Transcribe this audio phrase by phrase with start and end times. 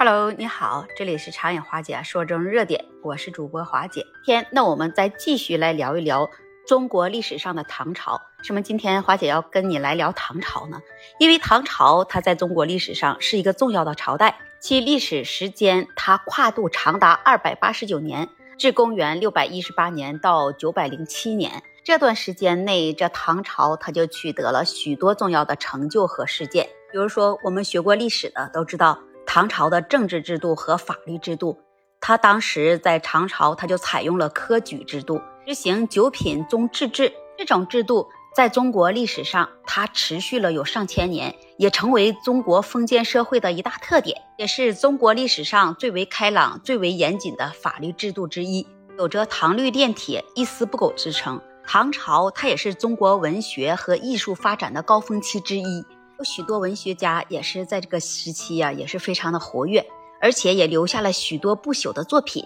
[0.00, 4.06] Hello，你好，这里是长眼华姐说中热点，我是主播华姐。
[4.24, 6.30] 天，那我们再继续来聊一聊
[6.68, 8.22] 中国历史上的唐朝。
[8.44, 10.80] 什么今天华姐要跟你来聊唐朝呢？
[11.18, 21.60] 因为唐朝它在中国历史上是一个重要的朝代，其历史时间它跨度长达二百八十九年，至公元六百一十八年到九百零七年。
[21.82, 26.68] 这段时间内，这唐朝它就取得了许多重要的成就和事件。
[26.92, 29.00] 比如说，我们学过历史的都知道。
[29.30, 31.58] 唐朝的政治制度和法律制度，
[32.00, 37.12] 他当时在唐朝，他就采用了科举制度，实行九品宗制制。
[37.36, 48.66] 这种制度在中国历史上，它持续了有上千年，也成为中国封建社会的一大特点，也是中国历史上最为开朗、最为严谨的法律制度之一，
[48.96, 51.38] 有着“唐律炼铁，一丝不苟”之称。
[51.66, 55.84] 唐朝它也是中国文学和艺术发展的高峰期之一。
[56.18, 59.86] 有许多文学家也是在这个时期呀，也是非常的活跃，
[60.20, 62.44] 而且也留下了许多不朽的作品。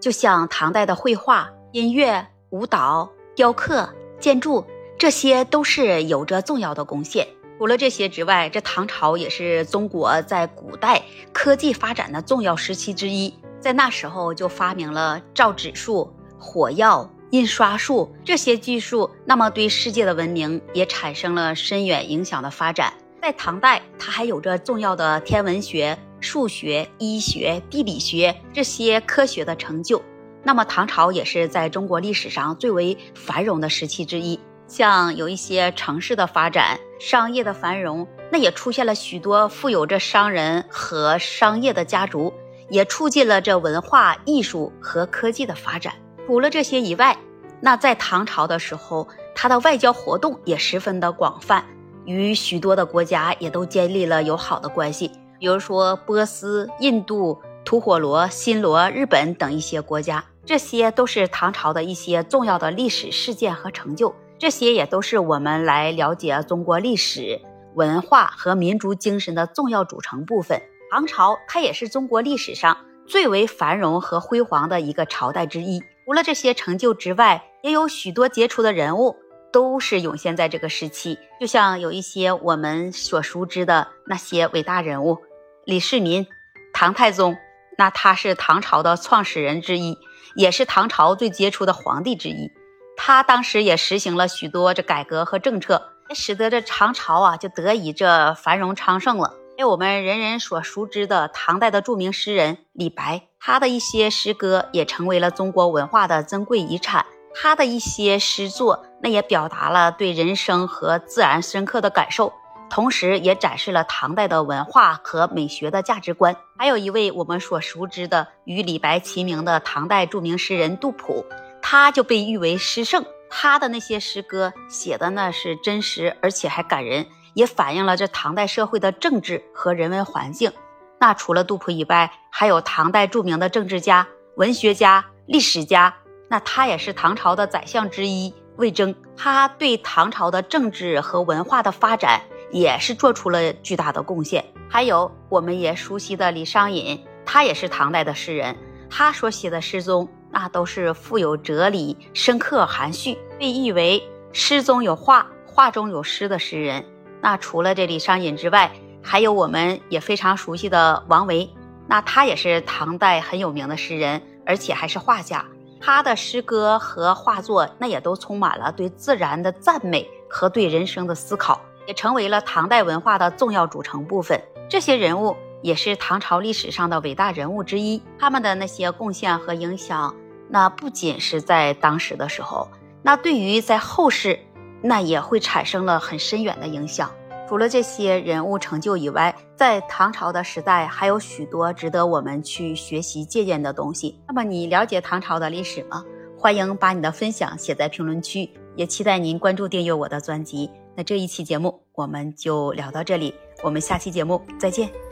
[0.00, 4.66] 就像唐代的绘画、音乐、舞蹈、雕刻、建筑，
[4.98, 7.28] 这些都是有着重要的贡献。
[7.58, 11.00] 除了这些之外，这唐朝也是中国在古代
[11.32, 13.32] 科技发展的重要时期之一。
[13.60, 22.92] 在那时候就发明了造纸术、火药、印刷术这些技术，那么对世界的文明也产生了深远影响的发展。
[23.22, 30.02] 在唐代，它还有着重要的天文学、数学、医学、地理学这些科学的成就。
[30.42, 34.40] 那么，唐朝也是在中国历史上最为繁荣的时期之一。
[34.66, 42.34] 像有一些城市的发展、商业的繁荣，那也出现了许多富有着商人和商业的家族，
[42.70, 45.94] 也促进了这文化艺术和科技的发展。
[46.26, 47.16] 除了这些以外，
[47.60, 51.64] 那在唐朝的时候，它的外交活动也十分的广泛。
[52.04, 64.14] 与许多的国家也都建立了友好的关系，比如说波斯、印度、吐火罗、新罗、日本等一些国家，这些都是唐朝的一些重要的历史事件和成就。
[64.38, 67.40] 这些也都是我们来了解中国历史
[67.74, 70.60] 文化和民族精神的重要组成部分。
[70.90, 72.76] 唐朝它也是中国历史上
[73.06, 75.80] 最为繁荣和辉煌的一个朝代之一。
[76.04, 79.14] 除了这些成就之外，也有许多杰出的人物。
[79.52, 85.18] 都是涌现在这个时期，就像有一些我们所熟知的那些伟大人物，
[85.64, 86.26] 李世民，
[86.72, 87.36] 唐太宗，
[87.76, 89.98] 那他是唐朝的创始人之一，
[90.34, 92.50] 也是唐朝最杰出的皇帝之一。
[92.96, 99.34] 他当时也实行了许多这改革和政策，使得这唐朝啊就得以这繁荣昌盛了。
[99.58, 107.04] 有我们人人所熟知的唐代的著名诗人李白，他的一些诗歌也成为了中国文化的珍贵遗产。
[107.34, 112.32] 他的一些诗作，那也表达了对人生和自然深刻的感受，
[112.68, 116.36] 同时也展示了唐代的文化和美学的价值观。
[116.58, 121.24] 还有一位我们所熟知的与李白齐名的唐代著名诗人杜甫，
[121.60, 123.04] 他就被誉为诗圣。
[123.34, 130.52] 他的那些诗歌写的呢是真实，而且还感人，也反映了这唐代社会的政治和人文环境。
[131.00, 134.06] 那除了杜甫以外，还有唐代著名的政治家、
[134.36, 135.94] 文学家、历史家。
[136.32, 144.42] 那他也是唐朝的宰相之一魏征，他对唐朝的政治和文化的发展也是做出了巨大的贡献。
[144.66, 148.56] 还有我们也熟悉的李商隐，他也是唐代的诗人，
[148.88, 156.82] 他所写的诗中那都是富有哲理、深刻含蓄，被誉为诗中有画、画中有诗的诗人。
[157.20, 158.72] 那除了这李商隐之外，
[159.02, 161.50] 还有我们也非常熟悉的王维，
[161.86, 165.44] 那他也是唐代很有名的诗人，而且还是画家。
[165.84, 174.40] 他的诗歌和画作，那也都充满了对自然的赞美和对人生的思考，也成为了唐代文化的重要组成部分。
[174.68, 180.14] 这些人物也是唐朝历史上的伟大人物之一，他们的那些贡献和影响，
[180.48, 182.68] 那不仅是在当时的时候，
[183.02, 184.38] 那对于在后世，
[184.80, 187.10] 那也会产生了很深远的影响。
[187.52, 194.18] 除了这些人物成就以外，在唐朝的时代还有许多值得我们去学习借鉴的东西。
[194.26, 196.02] 那么，你了解唐朝的历史吗？
[196.38, 200.70] 欢迎把你的分享写在评论区，也期待您关注订阅我的专辑。
[200.96, 205.11] 那这一期节目我们就聊到这里，我们下期节目再见。